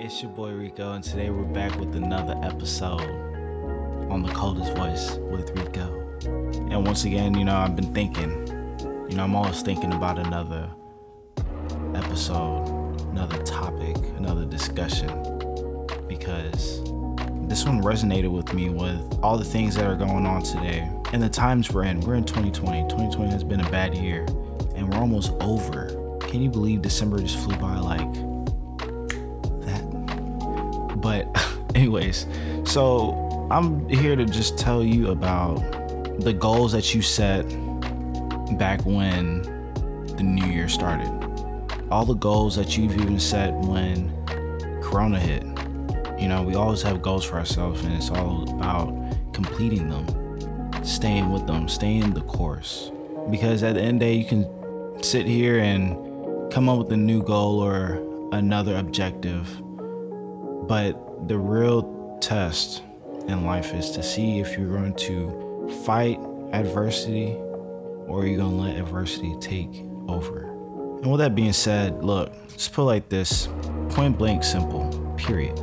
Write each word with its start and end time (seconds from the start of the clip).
It's 0.00 0.22
your 0.22 0.30
boy 0.30 0.52
Rico, 0.52 0.92
and 0.92 1.02
today 1.02 1.28
we're 1.28 1.42
back 1.42 1.76
with 1.76 1.96
another 1.96 2.38
episode 2.44 3.00
on 4.08 4.22
the 4.22 4.32
coldest 4.32 4.72
voice 4.76 5.16
with 5.16 5.50
Rico. 5.58 5.88
And 6.70 6.86
once 6.86 7.02
again, 7.02 7.36
you 7.36 7.44
know, 7.44 7.56
I've 7.56 7.74
been 7.74 7.92
thinking, 7.92 8.30
you 9.10 9.16
know, 9.16 9.24
I'm 9.24 9.34
always 9.34 9.60
thinking 9.60 9.92
about 9.92 10.20
another 10.24 10.70
episode, 11.96 12.68
another 13.10 13.42
topic, 13.42 13.96
another 14.16 14.44
discussion, 14.44 15.08
because 16.06 16.80
this 17.48 17.64
one 17.64 17.82
resonated 17.82 18.30
with 18.30 18.54
me 18.54 18.70
with 18.70 19.18
all 19.20 19.36
the 19.36 19.44
things 19.44 19.74
that 19.74 19.84
are 19.84 19.96
going 19.96 20.26
on 20.26 20.44
today 20.44 20.88
and 21.12 21.20
the 21.20 21.28
times 21.28 21.72
we're 21.72 21.82
in. 21.82 21.98
We're 22.02 22.14
in 22.14 22.24
2020. 22.24 22.82
2020 22.82 23.32
has 23.32 23.42
been 23.42 23.62
a 23.62 23.70
bad 23.70 23.96
year, 23.96 24.26
and 24.76 24.88
we're 24.88 25.00
almost 25.00 25.32
over. 25.40 26.18
Can 26.20 26.40
you 26.40 26.50
believe 26.50 26.82
December 26.82 27.18
just 27.18 27.36
flew 27.38 27.56
by 27.56 27.78
like? 27.78 28.37
But, 31.08 31.26
anyways, 31.74 32.26
so 32.64 33.48
I'm 33.50 33.88
here 33.88 34.14
to 34.14 34.26
just 34.26 34.58
tell 34.58 34.84
you 34.84 35.10
about 35.10 35.56
the 36.20 36.34
goals 36.34 36.72
that 36.72 36.94
you 36.94 37.00
set 37.00 37.44
back 38.58 38.82
when 38.82 39.40
the 40.18 40.22
new 40.22 40.44
year 40.44 40.68
started. 40.68 41.08
All 41.90 42.04
the 42.04 42.12
goals 42.12 42.56
that 42.56 42.76
you've 42.76 42.94
even 43.00 43.18
set 43.18 43.54
when 43.54 44.12
Corona 44.82 45.18
hit. 45.18 45.44
You 46.20 46.28
know, 46.28 46.42
we 46.42 46.56
always 46.56 46.82
have 46.82 47.00
goals 47.00 47.24
for 47.24 47.36
ourselves, 47.36 47.82
and 47.84 47.94
it's 47.94 48.10
all 48.10 48.42
about 48.50 48.92
completing 49.32 49.88
them, 49.88 50.84
staying 50.84 51.32
with 51.32 51.46
them, 51.46 51.70
staying 51.70 52.12
the 52.12 52.20
course. 52.20 52.92
Because 53.30 53.62
at 53.62 53.76
the 53.76 53.80
end 53.80 53.94
of 53.94 54.00
the 54.00 54.06
day, 54.06 54.14
you 54.14 54.26
can 54.26 55.02
sit 55.02 55.26
here 55.26 55.58
and 55.60 56.52
come 56.52 56.68
up 56.68 56.76
with 56.76 56.92
a 56.92 56.98
new 56.98 57.22
goal 57.22 57.60
or 57.60 57.98
another 58.32 58.76
objective. 58.76 59.62
But 60.68 61.28
the 61.28 61.38
real 61.38 62.18
test 62.20 62.82
in 63.26 63.44
life 63.44 63.72
is 63.74 63.90
to 63.92 64.02
see 64.02 64.38
if 64.38 64.56
you're 64.58 64.68
going 64.68 64.94
to 64.94 65.82
fight 65.84 66.20
adversity 66.52 67.32
or 68.06 68.26
you're 68.26 68.38
going 68.38 68.56
to 68.56 68.62
let 68.62 68.76
adversity 68.76 69.34
take 69.40 69.82
over. 70.08 70.42
And 71.02 71.10
with 71.10 71.20
that 71.20 71.34
being 71.34 71.52
said, 71.52 72.04
look, 72.04 72.32
let's 72.50 72.68
put 72.68 72.84
like 72.84 73.08
this 73.08 73.48
point 73.90 74.18
blank 74.18 74.44
simple, 74.44 75.14
period. 75.16 75.54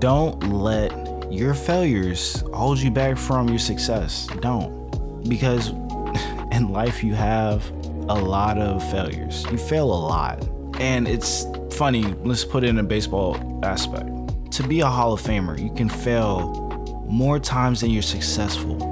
Don't 0.00 0.40
let 0.50 0.92
your 1.32 1.54
failures 1.54 2.42
hold 2.54 2.78
you 2.78 2.90
back 2.90 3.18
from 3.18 3.48
your 3.48 3.58
success. 3.58 4.26
Don't. 4.40 5.28
Because 5.28 5.70
in 6.52 6.70
life, 6.72 7.02
you 7.02 7.14
have 7.14 7.68
a 8.08 8.14
lot 8.14 8.58
of 8.58 8.82
failures. 8.90 9.44
You 9.50 9.58
fail 9.58 9.84
a 9.84 10.00
lot. 10.00 10.46
And 10.78 11.08
it's 11.08 11.46
funny, 11.72 12.04
let's 12.24 12.44
put 12.44 12.64
it 12.64 12.68
in 12.68 12.78
a 12.78 12.82
baseball 12.82 13.60
aspect. 13.64 14.08
To 14.56 14.66
be 14.66 14.80
a 14.80 14.86
Hall 14.86 15.12
of 15.12 15.20
Famer, 15.20 15.62
you 15.62 15.68
can 15.68 15.90
fail 15.90 17.04
more 17.06 17.38
times 17.38 17.82
than 17.82 17.90
you're 17.90 18.00
successful 18.00 18.82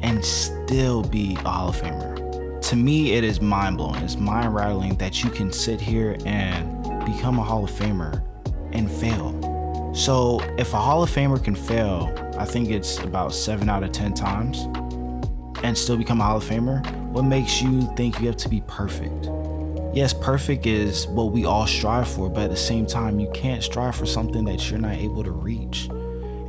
and 0.00 0.24
still 0.24 1.02
be 1.02 1.36
a 1.44 1.48
Hall 1.48 1.70
of 1.70 1.76
Famer. 1.82 2.60
To 2.68 2.76
me, 2.76 3.14
it 3.14 3.24
is 3.24 3.40
mind 3.40 3.78
blowing. 3.78 4.00
It's 4.04 4.14
mind 4.14 4.54
rattling 4.54 4.94
that 4.98 5.24
you 5.24 5.30
can 5.30 5.52
sit 5.52 5.80
here 5.80 6.16
and 6.24 6.84
become 7.04 7.40
a 7.40 7.42
Hall 7.42 7.64
of 7.64 7.70
Famer 7.72 8.22
and 8.70 8.88
fail. 8.88 9.92
So, 9.92 10.38
if 10.56 10.72
a 10.72 10.78
Hall 10.78 11.02
of 11.02 11.10
Famer 11.10 11.42
can 11.42 11.56
fail, 11.56 12.14
I 12.38 12.44
think 12.44 12.70
it's 12.70 13.00
about 13.00 13.34
seven 13.34 13.68
out 13.68 13.82
of 13.82 13.90
10 13.90 14.14
times 14.14 14.68
and 15.64 15.76
still 15.76 15.96
become 15.96 16.20
a 16.20 16.24
Hall 16.24 16.36
of 16.36 16.44
Famer, 16.44 16.88
what 17.10 17.24
makes 17.24 17.60
you 17.60 17.92
think 17.96 18.20
you 18.20 18.28
have 18.28 18.36
to 18.36 18.48
be 18.48 18.62
perfect? 18.68 19.26
Yes, 19.96 20.12
perfect 20.12 20.66
is 20.66 21.06
what 21.06 21.32
we 21.32 21.46
all 21.46 21.66
strive 21.66 22.06
for, 22.06 22.28
but 22.28 22.42
at 22.42 22.50
the 22.50 22.56
same 22.56 22.84
time, 22.84 23.18
you 23.18 23.30
can't 23.32 23.62
strive 23.62 23.96
for 23.96 24.04
something 24.04 24.44
that 24.44 24.70
you're 24.70 24.78
not 24.78 24.96
able 24.98 25.24
to 25.24 25.30
reach. 25.30 25.86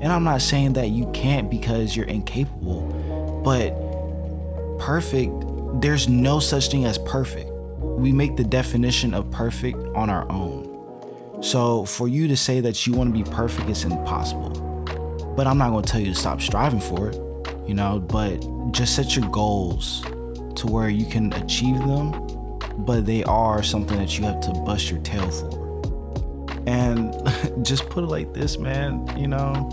And 0.01 0.07
I'm 0.07 0.25
not 0.25 0.41
saying 0.41 0.73
that 0.73 0.89
you 0.89 1.09
can't 1.13 1.49
because 1.49 1.95
you're 1.95 2.07
incapable, 2.07 2.81
but 3.45 3.69
perfect, 4.85 5.31
there's 5.79 6.09
no 6.09 6.41
such 6.41 6.69
thing 6.69 6.83
as 6.83 6.97
perfect. 6.97 7.49
We 7.79 8.11
make 8.11 8.35
the 8.35 8.43
definition 8.43 9.13
of 9.13 9.31
perfect 9.31 9.77
on 9.95 10.09
our 10.09 10.29
own. 10.29 11.39
So 11.41 11.85
for 11.85 12.09
you 12.09 12.27
to 12.27 12.35
say 12.35 12.59
that 12.59 12.85
you 12.85 12.95
want 12.95 13.15
to 13.15 13.23
be 13.23 13.31
perfect 13.31 13.69
is 13.69 13.85
impossible. 13.85 14.49
But 15.37 15.47
I'm 15.47 15.57
not 15.57 15.69
going 15.69 15.85
to 15.85 15.89
tell 15.89 16.01
you 16.01 16.13
to 16.13 16.19
stop 16.19 16.41
striving 16.41 16.81
for 16.81 17.11
it, 17.11 17.15
you 17.65 17.75
know, 17.75 17.99
but 17.99 18.45
just 18.73 18.93
set 18.93 19.15
your 19.15 19.29
goals 19.29 20.01
to 20.55 20.67
where 20.67 20.89
you 20.89 21.05
can 21.05 21.31
achieve 21.31 21.77
them, 21.77 22.26
but 22.77 23.05
they 23.05 23.23
are 23.23 23.63
something 23.63 23.97
that 23.97 24.17
you 24.17 24.25
have 24.25 24.39
to 24.41 24.51
bust 24.65 24.89
your 24.89 24.99
tail 24.99 25.29
for. 25.29 25.67
And 26.67 27.13
just 27.65 27.89
put 27.89 28.03
it 28.03 28.07
like 28.07 28.33
this, 28.33 28.57
man, 28.57 29.07
you 29.17 29.27
know, 29.27 29.69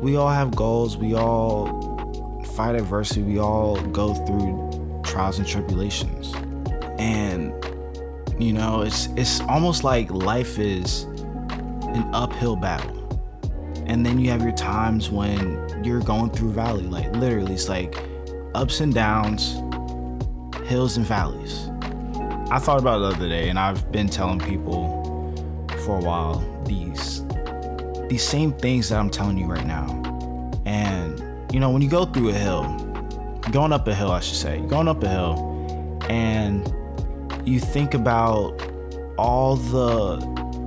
we 0.00 0.16
all 0.16 0.28
have 0.28 0.54
goals, 0.54 0.96
we 0.96 1.14
all 1.14 2.42
fight 2.56 2.74
adversity, 2.74 3.22
we 3.22 3.38
all 3.38 3.80
go 3.88 4.14
through 4.14 5.02
trials 5.04 5.38
and 5.38 5.46
tribulations. 5.46 6.34
And 6.98 7.52
you 8.38 8.52
know, 8.52 8.82
it's 8.82 9.06
it's 9.16 9.40
almost 9.42 9.84
like 9.84 10.10
life 10.10 10.58
is 10.58 11.04
an 11.94 12.08
uphill 12.14 12.56
battle. 12.56 12.96
And 13.86 14.06
then 14.06 14.18
you 14.18 14.30
have 14.30 14.42
your 14.42 14.52
times 14.52 15.10
when 15.10 15.84
you're 15.84 16.00
going 16.00 16.30
through 16.30 16.52
valley, 16.52 16.84
like 16.84 17.10
literally 17.12 17.54
it's 17.54 17.68
like 17.68 17.96
ups 18.54 18.80
and 18.80 18.94
downs, 18.94 19.54
hills 20.68 20.96
and 20.96 21.04
valleys. 21.04 21.69
I 22.52 22.58
thought 22.58 22.80
about 22.80 22.96
it 22.96 23.00
the 23.00 23.16
other 23.16 23.28
day 23.28 23.48
and 23.48 23.58
I've 23.58 23.92
been 23.92 24.08
telling 24.08 24.40
people 24.40 25.00
for 25.84 25.98
a 25.98 26.02
while 26.02 26.38
these 26.64 27.24
these 28.08 28.24
same 28.24 28.52
things 28.52 28.88
that 28.88 28.98
I'm 28.98 29.08
telling 29.08 29.38
you 29.38 29.46
right 29.46 29.66
now. 29.66 29.86
And 30.66 31.20
you 31.52 31.60
know, 31.60 31.70
when 31.70 31.80
you 31.80 31.88
go 31.88 32.04
through 32.04 32.30
a 32.30 32.32
hill, 32.32 32.62
going 33.52 33.72
up 33.72 33.86
a 33.86 33.94
hill, 33.94 34.10
I 34.10 34.20
should 34.20 34.36
say, 34.36 34.60
going 34.62 34.88
up 34.88 35.02
a 35.04 35.08
hill, 35.08 36.00
and 36.08 36.72
you 37.44 37.60
think 37.60 37.94
about 37.94 38.60
all 39.16 39.56
the 39.56 40.18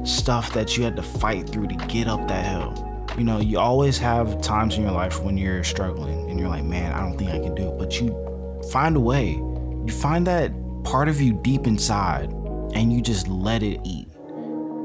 stuff 0.06 0.54
that 0.54 0.78
you 0.78 0.84
had 0.84 0.96
to 0.96 1.04
fight 1.04 1.50
through 1.50 1.68
to 1.68 1.76
get 1.88 2.08
up 2.08 2.28
that 2.30 2.46
hill. 2.46 3.06
You 3.18 3.26
know, 3.26 3.40
you 3.40 3.60
always 3.60 3.98
have 3.98 4.42
times 4.42 4.78
in 4.78 4.84
your 4.84 4.92
life 4.92 5.22
when 5.22 5.38
you're 5.38 5.64
struggling 5.64 6.30
and 6.30 6.40
you're 6.40 6.50
like, 6.50 6.64
man, 6.64 6.94
I 6.94 7.02
don't 7.02 7.18
think 7.18 7.30
I 7.32 7.40
can 7.40 7.54
do 7.56 7.70
it. 7.70 7.78
But 7.78 8.00
you 8.00 8.62
find 8.72 8.96
a 8.96 9.00
way. 9.00 9.32
You 9.32 9.92
find 9.92 10.26
that 10.28 10.52
part 10.84 11.10
of 11.10 11.22
you 11.22 11.34
deep 11.34 11.68
inside 11.68 12.32
and 12.74 12.92
you 12.92 13.02
just 13.02 13.28
let 13.28 13.64
it 13.64 13.80
eat. 13.84 14.08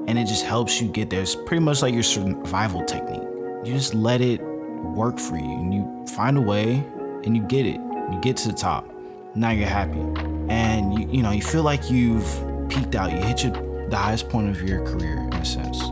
And 0.06 0.18
it 0.18 0.26
just 0.26 0.44
helps 0.44 0.80
you 0.80 0.88
get 0.88 1.10
there. 1.10 1.20
It's 1.20 1.34
pretty 1.34 1.60
much 1.60 1.82
like 1.82 1.92
your 1.92 2.02
survival 2.02 2.84
technique. 2.84 3.22
You 3.64 3.74
just 3.74 3.94
let 3.94 4.20
it 4.20 4.40
work 4.42 5.18
for 5.18 5.36
you 5.36 5.44
and 5.44 5.74
you 5.74 6.06
find 6.06 6.38
a 6.38 6.40
way 6.40 6.84
and 7.24 7.36
you 7.36 7.42
get 7.42 7.66
it. 7.66 7.80
You 8.10 8.18
get 8.22 8.36
to 8.38 8.48
the 8.48 8.54
top. 8.54 8.88
Now 9.34 9.50
you're 9.50 9.68
happy. 9.68 10.00
And 10.48 10.98
you 10.98 11.08
you 11.10 11.22
know, 11.22 11.30
you 11.30 11.42
feel 11.42 11.62
like 11.62 11.90
you've 11.90 12.26
peaked 12.70 12.94
out. 12.94 13.12
You 13.12 13.18
hit 13.18 13.44
your 13.44 13.52
the 13.88 13.96
highest 13.96 14.28
point 14.28 14.48
of 14.48 14.62
your 14.62 14.84
career 14.84 15.18
in 15.18 15.34
a 15.34 15.44
sense. 15.44 15.82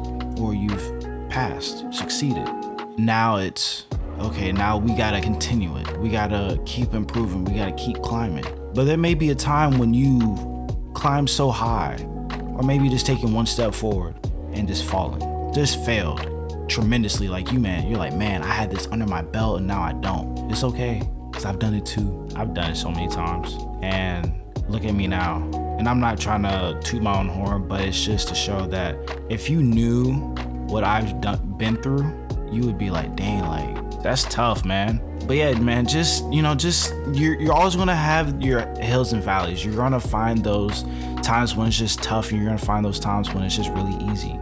Or 0.40 0.54
you've 0.54 1.28
passed, 1.28 1.92
succeeded. 1.92 2.48
Now 2.98 3.36
it's 3.36 3.84
okay, 4.18 4.52
now 4.52 4.78
we 4.78 4.94
gotta 4.94 5.20
continue 5.20 5.76
it. 5.76 5.98
We 5.98 6.08
gotta 6.08 6.58
keep 6.64 6.94
improving. 6.94 7.44
We 7.44 7.54
gotta 7.54 7.72
keep 7.72 8.00
climbing. 8.02 8.44
But 8.76 8.84
there 8.84 8.98
may 8.98 9.14
be 9.14 9.31
a 9.31 9.34
time 9.34 9.78
when 9.78 9.94
you 9.94 10.69
climb 10.92 11.26
so 11.26 11.50
high, 11.50 11.97
or 12.54 12.62
maybe 12.62 12.91
just 12.91 13.06
taking 13.06 13.32
one 13.32 13.47
step 13.47 13.72
forward 13.72 14.14
and 14.53 14.69
just 14.69 14.84
falling, 14.84 15.53
just 15.54 15.82
failed 15.87 16.31
tremendously. 16.69 17.26
Like 17.26 17.50
you, 17.53 17.59
man, 17.59 17.86
you're 17.88 17.98
like, 17.98 18.12
man, 18.12 18.42
I 18.42 18.50
had 18.50 18.70
this 18.70 18.86
under 18.88 19.06
my 19.06 19.22
belt 19.22 19.59
and 19.60 19.66
now 19.66 19.81
I 19.81 19.94
don't. 19.94 20.50
It's 20.50 20.62
okay, 20.62 21.00
because 21.31 21.47
I've 21.47 21.59
done 21.59 21.72
it 21.72 21.86
too. 21.86 22.28
I've 22.36 22.53
done 22.53 22.72
it 22.72 22.77
so 22.77 22.91
many 22.91 23.09
times. 23.09 23.56
And 23.80 24.42
look 24.68 24.84
at 24.84 24.95
me 24.95 25.06
now. 25.06 25.36
And 25.78 25.89
I'm 25.89 25.98
not 25.98 26.21
trying 26.21 26.42
to 26.42 26.78
toot 26.84 27.03
my 27.03 27.18
own 27.18 27.28
horn, 27.28 27.66
but 27.66 27.80
it's 27.80 28.04
just 28.04 28.28
to 28.28 28.34
show 28.34 28.66
that 28.66 28.95
if 29.30 29.48
you 29.48 29.62
knew 29.62 30.12
what 30.68 30.84
I've 30.84 31.18
done, 31.22 31.54
been 31.56 31.80
through, 31.83 32.12
you 32.53 32.66
would 32.66 32.77
be 32.77 32.91
like, 32.91 33.16
dang, 33.16 33.42
like, 33.42 33.85
that's 34.03 34.25
tough, 34.25 34.65
man. 34.65 35.01
But 35.27 35.37
yeah, 35.37 35.59
man, 35.59 35.87
just 35.87 36.25
you 36.33 36.43
know, 36.43 36.54
just 36.54 36.95
you're 37.13 37.41
you're 37.41 37.53
always 37.53 37.77
gonna 37.77 37.97
have 37.97 38.41
your 38.41 38.66
hills 38.77 39.13
and 39.13 39.22
valleys. 39.22 39.65
You're 39.65 39.77
gonna 39.77 40.01
find 40.01 40.45
those 40.45 40.84
times 41.22 41.57
when 41.57 41.69
it's 41.69 41.78
just 41.78 42.03
tough, 42.03 42.31
and 42.31 42.39
you're 42.39 42.48
gonna 42.48 42.59
find 42.59 42.84
those 42.84 43.01
times 43.01 43.33
when 43.34 43.43
it's 43.43 43.57
just 43.57 43.71
really 43.71 43.97
easy. 44.13 44.39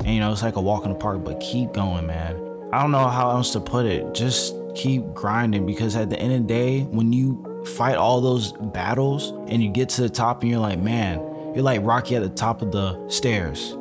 And 0.00 0.14
you 0.14 0.20
know, 0.20 0.30
it's 0.32 0.42
like 0.42 0.56
a 0.56 0.60
walk 0.60 0.84
in 0.84 0.90
the 0.90 0.98
park, 0.98 1.24
but 1.24 1.40
keep 1.40 1.72
going, 1.72 2.06
man. 2.06 2.36
I 2.72 2.80
don't 2.82 2.92
know 2.92 3.08
how 3.08 3.30
else 3.30 3.52
to 3.52 3.60
put 3.60 3.86
it. 3.86 4.14
Just 4.14 4.54
keep 4.74 5.02
grinding 5.14 5.66
because 5.66 5.96
at 5.96 6.10
the 6.10 6.18
end 6.18 6.32
of 6.32 6.42
the 6.42 6.46
day, 6.46 6.82
when 6.82 7.12
you 7.12 7.64
fight 7.66 7.96
all 7.96 8.20
those 8.20 8.52
battles 8.52 9.30
and 9.48 9.62
you 9.62 9.70
get 9.70 9.88
to 9.90 10.02
the 10.02 10.08
top 10.08 10.42
and 10.42 10.50
you're 10.50 10.60
like, 10.60 10.78
man, 10.78 11.18
you're 11.54 11.64
like 11.64 11.80
Rocky 11.82 12.14
at 12.16 12.22
the 12.22 12.28
top 12.28 12.62
of 12.62 12.70
the 12.70 13.08
stairs. 13.08 13.72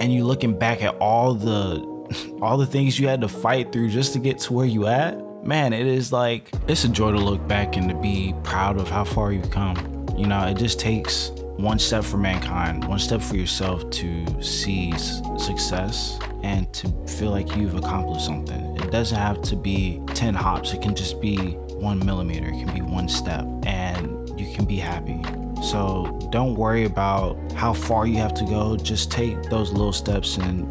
And 0.00 0.12
you're 0.12 0.24
looking 0.24 0.58
back 0.58 0.82
at 0.82 0.96
all 0.96 1.34
the 1.34 1.93
all 2.42 2.56
the 2.56 2.66
things 2.66 2.98
you 2.98 3.08
had 3.08 3.20
to 3.20 3.28
fight 3.28 3.72
through 3.72 3.90
just 3.90 4.12
to 4.12 4.18
get 4.18 4.38
to 4.40 4.52
where 4.52 4.66
you 4.66 4.86
at 4.86 5.18
man, 5.44 5.72
it 5.72 5.86
is 5.86 6.12
like 6.12 6.50
it's 6.66 6.84
a 6.84 6.88
joy 6.88 7.12
to 7.12 7.18
look 7.18 7.46
back 7.46 7.76
and 7.76 7.88
to 7.88 7.94
be 7.94 8.34
proud 8.42 8.78
of 8.78 8.88
how 8.88 9.04
far 9.04 9.32
you've 9.32 9.50
come. 9.50 10.06
You 10.16 10.26
know, 10.26 10.46
it 10.46 10.56
just 10.56 10.80
takes 10.80 11.30
one 11.56 11.78
step 11.78 12.04
for 12.04 12.16
mankind, 12.16 12.84
one 12.88 12.98
step 12.98 13.20
for 13.20 13.36
yourself 13.36 13.88
to 13.90 14.42
see 14.42 14.92
success 15.38 16.18
and 16.42 16.72
to 16.72 16.88
feel 17.06 17.30
like 17.30 17.54
you've 17.56 17.74
accomplished 17.74 18.26
something. 18.26 18.76
It 18.76 18.90
doesn't 18.90 19.18
have 19.18 19.40
to 19.42 19.56
be 19.56 20.00
10 20.14 20.34
hops, 20.34 20.72
it 20.72 20.82
can 20.82 20.94
just 20.94 21.20
be 21.20 21.36
one 21.36 22.04
millimeter, 22.04 22.48
it 22.48 22.64
can 22.64 22.74
be 22.74 22.82
one 22.82 23.08
step, 23.08 23.46
and 23.66 24.28
you 24.38 24.52
can 24.54 24.64
be 24.64 24.76
happy. 24.76 25.22
So 25.64 26.18
don't 26.30 26.54
worry 26.56 26.84
about 26.84 27.38
how 27.52 27.72
far 27.72 28.06
you 28.06 28.18
have 28.18 28.34
to 28.34 28.44
go. 28.44 28.76
Just 28.76 29.10
take 29.10 29.42
those 29.44 29.72
little 29.72 29.94
steps 29.94 30.36
and 30.36 30.70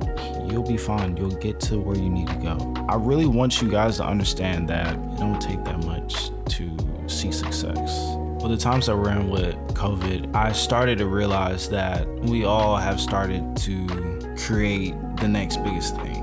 you'll 0.52 0.62
be 0.62 0.78
fine. 0.78 1.18
You'll 1.18 1.32
get 1.32 1.60
to 1.62 1.80
where 1.80 1.96
you 1.96 2.12
need 2.12 2.28
to 2.28 2.36
go. 2.36 2.86
I 2.88 2.96
really 2.96 3.26
want 3.26 3.60
you 3.60 3.72
guys 3.72 3.98
to 3.98 4.06
understand 4.06 4.70
that 4.70 4.94
it 4.94 5.18
don't 5.18 5.42
take 5.42 5.64
that 5.64 5.84
much 5.84 6.30
to 6.50 6.78
see 7.08 7.32
success. 7.32 8.16
With 8.40 8.52
the 8.52 8.58
times 8.58 8.86
that 8.86 8.96
we're 8.96 9.12
in 9.12 9.32
with 9.32 9.56
COVID, 9.70 10.36
I 10.36 10.52
started 10.52 11.00
to 11.00 11.08
realize 11.08 11.70
that 11.70 12.08
we 12.20 12.46
all 12.46 12.78
have 12.78 13.02
started 13.02 13.58
to 13.58 14.36
create 14.38 14.94
the 15.18 15.28
next 15.28 15.64
biggest 15.64 15.96
thing. 15.96 16.22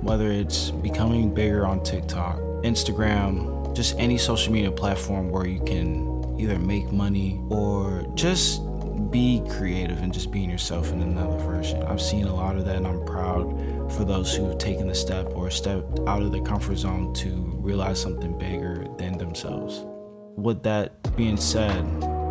Whether 0.00 0.30
it's 0.30 0.70
becoming 0.70 1.34
bigger 1.34 1.66
on 1.66 1.82
TikTok, 1.82 2.38
Instagram, 2.62 3.74
just 3.74 3.98
any 3.98 4.16
social 4.16 4.52
media 4.52 4.70
platform 4.70 5.30
where 5.30 5.46
you 5.46 5.60
can 5.60 6.21
either 6.42 6.58
make 6.58 6.90
money 6.92 7.40
or 7.50 8.04
just 8.14 8.62
be 9.10 9.42
creative 9.48 9.98
and 9.98 10.12
just 10.12 10.30
being 10.30 10.50
yourself 10.50 10.92
in 10.92 11.00
another 11.00 11.36
version. 11.38 11.82
I've 11.84 12.00
seen 12.00 12.26
a 12.26 12.34
lot 12.34 12.56
of 12.56 12.64
that 12.64 12.76
and 12.76 12.86
I'm 12.86 13.04
proud 13.04 13.92
for 13.92 14.04
those 14.04 14.34
who've 14.34 14.58
taken 14.58 14.88
the 14.88 14.94
step 14.94 15.26
or 15.34 15.50
stepped 15.50 16.00
out 16.00 16.22
of 16.22 16.32
their 16.32 16.42
comfort 16.42 16.76
zone 16.76 17.12
to 17.14 17.28
realize 17.60 18.00
something 18.00 18.36
bigger 18.38 18.86
than 18.98 19.18
themselves. 19.18 19.84
With 20.36 20.62
that 20.62 21.14
being 21.16 21.36
said, 21.36 21.84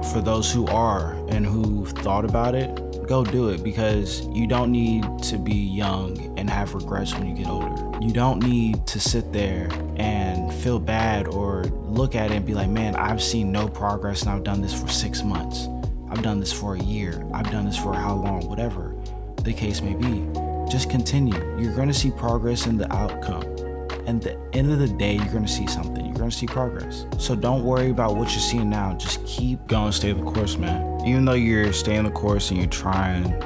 for 0.05 0.21
those 0.21 0.51
who 0.51 0.65
are 0.67 1.13
and 1.29 1.45
who've 1.45 1.89
thought 1.89 2.25
about 2.25 2.55
it, 2.55 3.07
go 3.07 3.23
do 3.23 3.49
it 3.49 3.63
because 3.63 4.25
you 4.27 4.47
don't 4.47 4.71
need 4.71 5.05
to 5.23 5.37
be 5.37 5.53
young 5.53 6.37
and 6.37 6.49
have 6.49 6.73
regrets 6.73 7.13
when 7.13 7.27
you 7.27 7.35
get 7.35 7.47
older. 7.47 7.91
You 8.01 8.13
don't 8.13 8.41
need 8.41 8.87
to 8.87 8.99
sit 8.99 9.31
there 9.31 9.69
and 9.97 10.51
feel 10.53 10.79
bad 10.79 11.27
or 11.27 11.65
look 11.65 12.15
at 12.15 12.31
it 12.31 12.35
and 12.35 12.45
be 12.45 12.53
like, 12.53 12.69
man, 12.69 12.95
I've 12.95 13.21
seen 13.21 13.51
no 13.51 13.67
progress 13.67 14.23
and 14.23 14.31
I've 14.31 14.43
done 14.43 14.61
this 14.61 14.79
for 14.79 14.87
six 14.87 15.23
months. 15.23 15.67
I've 16.09 16.23
done 16.23 16.39
this 16.39 16.51
for 16.51 16.75
a 16.75 16.79
year. 16.79 17.25
I've 17.33 17.51
done 17.51 17.65
this 17.65 17.77
for 17.77 17.93
how 17.93 18.15
long, 18.15 18.47
whatever 18.47 18.95
the 19.43 19.53
case 19.53 19.81
may 19.81 19.93
be. 19.93 20.27
Just 20.69 20.89
continue. 20.89 21.35
You're 21.59 21.75
going 21.75 21.87
to 21.87 21.93
see 21.93 22.11
progress 22.11 22.65
in 22.65 22.77
the 22.77 22.91
outcome. 22.93 23.70
And 24.11 24.21
the 24.21 24.37
end 24.51 24.69
of 24.69 24.79
the 24.79 24.89
day, 24.89 25.15
you're 25.15 25.39
to 25.39 25.47
see 25.47 25.67
something. 25.67 26.05
You're 26.05 26.15
to 26.17 26.31
see 26.31 26.45
progress. 26.45 27.05
So 27.17 27.33
don't 27.33 27.63
worry 27.63 27.91
about 27.91 28.17
what 28.17 28.29
you're 28.31 28.41
seeing 28.41 28.69
now. 28.69 28.93
Just 28.95 29.25
keep 29.25 29.65
going, 29.67 29.93
stay 29.93 30.11
the 30.11 30.21
course, 30.21 30.57
man. 30.57 30.99
Even 31.07 31.23
though 31.23 31.31
you're 31.31 31.71
staying 31.71 32.03
the 32.03 32.11
course 32.11 32.51
and 32.51 32.59
you're 32.59 32.67
trying, 32.67 33.39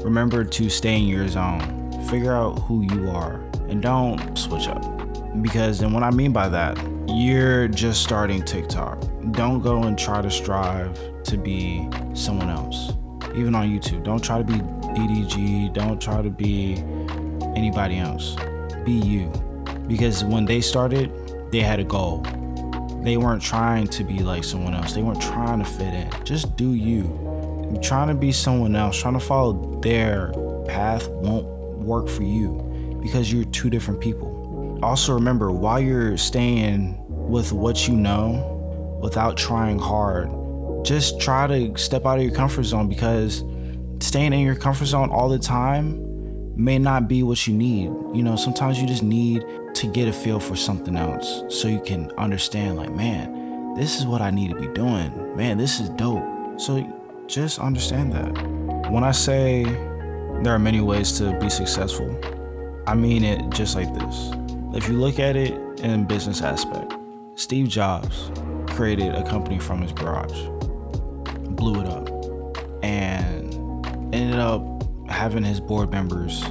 remember 0.00 0.44
to 0.44 0.68
stay 0.68 0.98
in 0.98 1.04
your 1.08 1.26
zone. 1.26 1.90
Figure 2.10 2.34
out 2.34 2.58
who 2.58 2.82
you 2.82 3.08
are 3.08 3.36
and 3.70 3.80
don't 3.80 4.36
switch 4.36 4.68
up. 4.68 4.82
Because, 5.40 5.80
and 5.80 5.94
what 5.94 6.02
I 6.02 6.10
mean 6.10 6.34
by 6.34 6.50
that, 6.50 6.76
you're 7.08 7.66
just 7.68 8.02
starting 8.02 8.42
TikTok. 8.42 9.02
Don't 9.30 9.60
go 9.60 9.84
and 9.84 9.98
try 9.98 10.20
to 10.20 10.30
strive 10.30 11.00
to 11.22 11.38
be 11.38 11.88
someone 12.12 12.50
else. 12.50 12.92
Even 13.34 13.54
on 13.54 13.70
YouTube, 13.70 14.04
don't 14.04 14.22
try 14.22 14.36
to 14.36 14.44
be 14.44 14.58
DDG, 14.58 15.72
don't 15.72 15.98
try 15.98 16.20
to 16.20 16.28
be 16.28 16.74
anybody 17.56 17.96
else. 17.96 18.36
Be 18.84 18.92
you. 18.92 19.32
Because 19.90 20.22
when 20.22 20.44
they 20.44 20.60
started, 20.60 21.10
they 21.50 21.58
had 21.58 21.80
a 21.80 21.84
goal. 21.84 22.24
They 23.02 23.16
weren't 23.16 23.42
trying 23.42 23.88
to 23.88 24.04
be 24.04 24.20
like 24.20 24.44
someone 24.44 24.72
else, 24.72 24.92
they 24.92 25.02
weren't 25.02 25.20
trying 25.20 25.58
to 25.58 25.64
fit 25.64 25.92
in. 25.92 26.08
Just 26.24 26.56
do 26.56 26.74
you. 26.74 27.78
Trying 27.82 28.06
to 28.06 28.14
be 28.14 28.30
someone 28.30 28.76
else, 28.76 29.00
trying 29.00 29.14
to 29.14 29.20
follow 29.20 29.80
their 29.80 30.32
path 30.68 31.08
won't 31.08 31.46
work 31.78 32.08
for 32.08 32.22
you 32.22 32.98
because 33.02 33.32
you're 33.32 33.44
two 33.46 33.68
different 33.68 34.00
people. 34.00 34.78
Also, 34.80 35.12
remember 35.12 35.50
while 35.50 35.80
you're 35.80 36.16
staying 36.16 36.96
with 37.08 37.52
what 37.52 37.88
you 37.88 37.96
know 37.96 38.98
without 39.02 39.36
trying 39.36 39.80
hard, 39.80 40.30
just 40.84 41.20
try 41.20 41.48
to 41.48 41.76
step 41.76 42.06
out 42.06 42.18
of 42.18 42.24
your 42.24 42.34
comfort 42.34 42.62
zone 42.62 42.88
because 42.88 43.42
staying 43.98 44.32
in 44.32 44.40
your 44.40 44.54
comfort 44.54 44.86
zone 44.86 45.10
all 45.10 45.28
the 45.28 45.38
time 45.38 46.06
may 46.56 46.78
not 46.78 47.08
be 47.08 47.22
what 47.22 47.46
you 47.46 47.54
need. 47.54 47.86
You 48.14 48.22
know, 48.22 48.36
sometimes 48.36 48.80
you 48.80 48.86
just 48.86 49.02
need 49.02 49.44
to 49.80 49.86
get 49.86 50.06
a 50.06 50.12
feel 50.12 50.38
for 50.38 50.54
something 50.54 50.94
else 50.94 51.42
so 51.48 51.66
you 51.66 51.80
can 51.80 52.12
understand, 52.18 52.76
like, 52.76 52.92
man, 52.92 53.72
this 53.76 53.98
is 53.98 54.04
what 54.04 54.20
I 54.20 54.30
need 54.30 54.50
to 54.50 54.54
be 54.54 54.68
doing. 54.74 55.34
Man, 55.38 55.56
this 55.56 55.80
is 55.80 55.88
dope. 55.88 56.60
So 56.60 56.86
just 57.26 57.58
understand 57.58 58.12
that. 58.12 58.90
When 58.90 59.04
I 59.04 59.12
say 59.12 59.64
there 60.42 60.52
are 60.52 60.58
many 60.58 60.82
ways 60.82 61.12
to 61.12 61.32
be 61.38 61.48
successful, 61.48 62.14
I 62.86 62.94
mean 62.94 63.24
it 63.24 63.48
just 63.54 63.74
like 63.74 63.90
this. 63.94 64.32
If 64.74 64.86
you 64.86 64.98
look 64.98 65.18
at 65.18 65.34
it 65.34 65.54
in 65.80 66.04
business 66.04 66.42
aspect, 66.42 66.92
Steve 67.34 67.66
Jobs 67.66 68.30
created 68.74 69.14
a 69.14 69.22
company 69.22 69.58
from 69.58 69.80
his 69.80 69.92
garage, 69.92 70.42
blew 71.52 71.80
it 71.80 71.86
up, 71.86 72.06
and 72.84 73.54
ended 74.14 74.40
up 74.40 74.62
having 75.08 75.42
his 75.42 75.58
board 75.58 75.90
members 75.90 76.44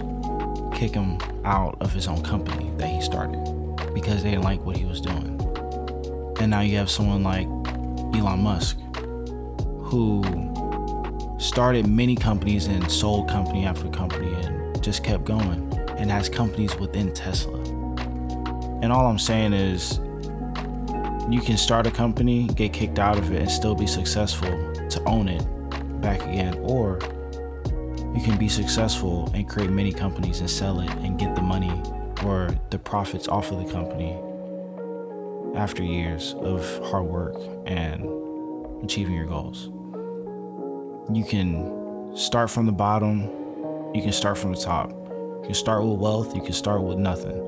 kick 0.80 0.94
him 0.94 1.18
out 1.44 1.76
of 1.82 1.92
his 1.92 2.08
own 2.08 2.24
company 2.24 2.72
that 2.78 2.88
he 2.88 3.02
started 3.02 3.38
because 3.94 4.24
they 4.24 4.32
didn't 4.32 4.46
like 4.46 4.64
what 4.64 4.78
he 4.78 4.86
was 4.86 5.02
doing. 5.02 5.38
And 6.40 6.50
now 6.50 6.62
you 6.62 6.78
have 6.78 6.90
someone 6.90 7.22
like 7.22 7.48
Elon 8.16 8.40
Musk 8.40 8.80
who 9.84 10.24
started 11.38 11.86
many 11.86 12.16
companies 12.16 12.68
and 12.68 12.90
sold 12.90 13.28
company 13.28 13.66
after 13.66 13.90
company 13.90 14.34
and 14.46 14.82
just 14.82 15.04
kept 15.04 15.26
going 15.26 15.70
and 15.98 16.10
has 16.10 16.30
companies 16.30 16.74
within 16.78 17.14
Tesla. 17.14 17.60
And 18.82 18.94
all 18.94 19.06
I'm 19.06 19.20
saying 19.20 19.52
is, 19.52 19.98
you 21.30 21.42
can 21.42 21.58
start 21.58 21.88
a 21.88 21.92
company, 21.92 22.48
get 22.48 22.72
kicked 22.72 23.00
out 23.00 23.18
of 23.18 23.34
it, 23.34 23.42
and 23.42 23.52
still 23.52 23.76
be 23.76 23.86
successful 23.86 24.50
to 24.88 25.04
own 25.06 25.28
it 25.28 25.46
back 26.00 26.22
again. 26.22 26.58
Or 26.60 27.00
you 28.16 28.22
can 28.24 28.38
be 28.38 28.50
successful 28.50 29.30
and 29.34 29.48
create 29.48 29.70
many 29.70 29.92
companies 29.92 30.40
and 30.40 30.50
sell 30.50 30.80
it 30.80 30.90
and 30.90 31.20
get 31.20 31.36
the 31.36 31.42
money 31.42 31.72
or 32.26 32.50
the 32.70 32.80
profits 32.80 33.28
off 33.28 33.52
of 33.52 33.66
the 33.66 33.72
company 33.72 34.18
after 35.56 35.84
years 35.84 36.36
of 36.40 36.62
hard 36.86 37.06
work 37.06 37.36
and 37.66 38.04
achieving 38.84 39.14
your 39.14 39.26
goals. 39.26 39.70
You 41.14 41.24
can 41.24 42.16
start 42.16 42.50
from 42.50 42.66
the 42.66 42.72
bottom, 42.72 43.24
you 43.94 44.02
can 44.02 44.12
start 44.12 44.38
from 44.38 44.54
the 44.54 44.60
top. 44.60 44.90
You 44.90 45.42
can 45.46 45.54
start 45.54 45.84
with 45.84 45.98
wealth, 45.98 46.36
you 46.36 46.42
can 46.42 46.54
start 46.54 46.84
with 46.84 46.98
nothing. 46.98 47.46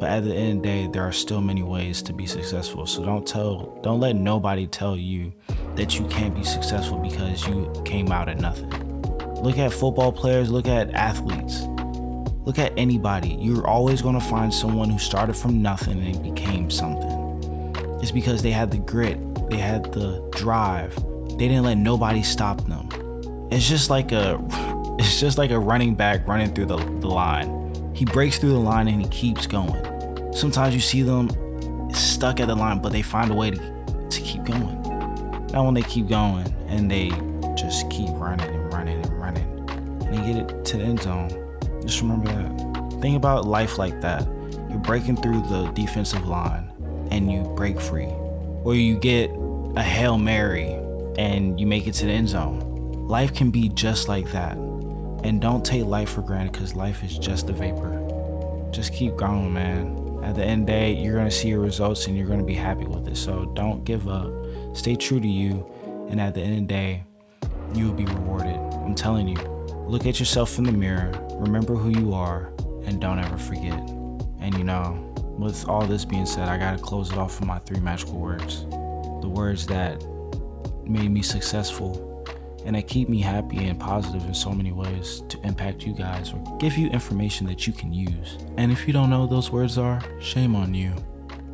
But 0.00 0.10
at 0.10 0.24
the 0.24 0.34
end 0.34 0.56
of 0.58 0.62
the 0.62 0.68
day, 0.68 0.86
there 0.88 1.02
are 1.02 1.12
still 1.12 1.40
many 1.40 1.62
ways 1.62 2.02
to 2.02 2.12
be 2.12 2.26
successful. 2.26 2.86
So 2.86 3.04
don't 3.04 3.26
tell, 3.26 3.78
don't 3.82 4.00
let 4.00 4.16
nobody 4.16 4.66
tell 4.66 4.96
you 4.96 5.32
that 5.76 5.98
you 5.98 6.06
can't 6.08 6.34
be 6.34 6.44
successful 6.44 6.98
because 6.98 7.46
you 7.46 7.70
came 7.84 8.10
out 8.10 8.28
at 8.28 8.40
nothing. 8.40 8.91
Look 9.42 9.58
at 9.58 9.72
football 9.72 10.12
players, 10.12 10.52
look 10.52 10.68
at 10.68 10.92
athletes, 10.92 11.62
look 12.46 12.60
at 12.60 12.72
anybody. 12.76 13.36
You're 13.40 13.66
always 13.66 14.00
going 14.00 14.14
to 14.14 14.24
find 14.24 14.54
someone 14.54 14.88
who 14.88 15.00
started 15.00 15.34
from 15.34 15.60
nothing 15.60 16.00
and 16.00 16.22
became 16.22 16.70
something. 16.70 17.98
It's 18.00 18.12
because 18.12 18.40
they 18.40 18.52
had 18.52 18.70
the 18.70 18.78
grit, 18.78 19.18
they 19.50 19.56
had 19.56 19.92
the 19.92 20.24
drive, 20.30 20.94
they 21.30 21.48
didn't 21.48 21.64
let 21.64 21.76
nobody 21.76 22.22
stop 22.22 22.64
them. 22.68 22.88
It's 23.50 23.68
just 23.68 23.90
like 23.90 24.12
a 24.12 24.40
it's 25.00 25.18
just 25.18 25.38
like 25.38 25.50
a 25.50 25.58
running 25.58 25.96
back 25.96 26.28
running 26.28 26.54
through 26.54 26.66
the, 26.66 26.76
the 26.76 27.08
line. 27.08 27.74
He 27.96 28.04
breaks 28.04 28.38
through 28.38 28.52
the 28.52 28.60
line 28.60 28.86
and 28.86 29.02
he 29.02 29.08
keeps 29.08 29.48
going. 29.48 30.32
Sometimes 30.32 30.72
you 30.72 30.80
see 30.80 31.02
them 31.02 31.28
stuck 31.92 32.38
at 32.38 32.46
the 32.46 32.54
line, 32.54 32.80
but 32.80 32.92
they 32.92 33.02
find 33.02 33.32
a 33.32 33.34
way 33.34 33.50
to, 33.50 33.58
to 34.08 34.20
keep 34.20 34.44
going. 34.44 34.80
Now, 35.52 35.64
when 35.64 35.74
they 35.74 35.82
keep 35.82 36.06
going 36.06 36.46
and 36.68 36.88
they 36.88 37.10
just 37.56 37.90
keep 37.90 38.08
running 38.12 38.61
and 40.12 40.26
get 40.26 40.36
it 40.36 40.64
to 40.66 40.76
the 40.76 40.84
end 40.84 41.02
zone, 41.02 41.30
just 41.82 42.00
remember 42.00 42.32
that. 42.32 43.00
Think 43.00 43.16
about 43.16 43.46
life 43.46 43.78
like 43.78 44.00
that. 44.00 44.26
You're 44.70 44.78
breaking 44.78 45.16
through 45.16 45.42
the 45.42 45.70
defensive 45.74 46.26
line 46.26 46.70
and 47.10 47.30
you 47.30 47.42
break 47.56 47.80
free, 47.80 48.12
or 48.64 48.74
you 48.74 48.96
get 48.96 49.30
a 49.76 49.82
Hail 49.82 50.18
Mary 50.18 50.72
and 51.18 51.58
you 51.60 51.66
make 51.66 51.86
it 51.86 51.94
to 51.94 52.06
the 52.06 52.12
end 52.12 52.28
zone. 52.28 53.06
Life 53.08 53.34
can 53.34 53.50
be 53.50 53.68
just 53.68 54.08
like 54.08 54.30
that. 54.32 54.56
And 55.24 55.40
don't 55.40 55.64
take 55.64 55.84
life 55.84 56.10
for 56.10 56.22
granted 56.22 56.52
because 56.52 56.74
life 56.74 57.04
is 57.04 57.18
just 57.18 57.48
a 57.50 57.52
vapor. 57.52 57.98
Just 58.72 58.92
keep 58.92 59.16
going, 59.16 59.52
man. 59.52 60.20
At 60.24 60.34
the 60.34 60.44
end 60.44 60.62
of 60.62 60.66
the 60.66 60.72
day, 60.72 60.94
you're 60.94 61.14
going 61.14 61.28
to 61.28 61.34
see 61.34 61.48
your 61.48 61.60
results 61.60 62.06
and 62.06 62.16
you're 62.16 62.26
going 62.26 62.38
to 62.38 62.44
be 62.44 62.54
happy 62.54 62.84
with 62.84 63.06
it. 63.08 63.16
So 63.16 63.44
don't 63.54 63.84
give 63.84 64.08
up. 64.08 64.32
Stay 64.74 64.96
true 64.96 65.20
to 65.20 65.28
you. 65.28 65.68
And 66.08 66.20
at 66.20 66.34
the 66.34 66.40
end 66.40 66.52
of 66.54 66.60
the 66.60 66.66
day, 66.66 67.04
you 67.74 67.86
will 67.86 67.94
be 67.94 68.04
rewarded. 68.04 68.56
I'm 68.56 68.94
telling 68.94 69.28
you. 69.28 69.61
Look 69.86 70.06
at 70.06 70.18
yourself 70.18 70.58
in 70.58 70.64
the 70.64 70.72
mirror, 70.72 71.12
remember 71.32 71.74
who 71.74 71.90
you 71.90 72.14
are, 72.14 72.52
and 72.84 73.00
don't 73.00 73.18
ever 73.18 73.36
forget. 73.36 73.78
And 74.38 74.54
you 74.56 74.64
know, 74.64 75.12
with 75.38 75.68
all 75.68 75.86
this 75.86 76.04
being 76.04 76.26
said, 76.26 76.48
I 76.48 76.58
gotta 76.58 76.82
close 76.82 77.10
it 77.10 77.18
off 77.18 77.40
with 77.40 77.48
my 77.48 77.58
three 77.60 77.80
magical 77.80 78.18
words. 78.18 78.64
The 79.20 79.28
words 79.28 79.66
that 79.66 80.02
made 80.84 81.10
me 81.10 81.22
successful 81.22 82.08
and 82.64 82.76
they 82.76 82.82
keep 82.82 83.08
me 83.08 83.20
happy 83.20 83.66
and 83.66 83.78
positive 83.78 84.24
in 84.24 84.34
so 84.34 84.52
many 84.52 84.72
ways 84.72 85.22
to 85.28 85.40
impact 85.42 85.84
you 85.84 85.92
guys 85.92 86.32
or 86.32 86.58
give 86.58 86.76
you 86.76 86.88
information 86.90 87.46
that 87.46 87.66
you 87.66 87.72
can 87.72 87.92
use. 87.92 88.38
And 88.56 88.70
if 88.70 88.86
you 88.86 88.92
don't 88.92 89.10
know 89.10 89.22
what 89.22 89.30
those 89.30 89.50
words 89.50 89.78
are, 89.78 90.00
shame 90.20 90.54
on 90.54 90.72
you. 90.74 90.94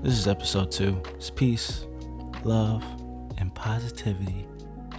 This 0.03 0.15
is 0.15 0.29
episode 0.29 0.71
two. 0.71 1.03
It's 1.15 1.31
peace, 1.31 1.87
love, 2.45 2.85
and 3.39 3.55
positivity. 3.55 4.47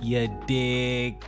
You 0.01 0.36
dig? 0.48 1.24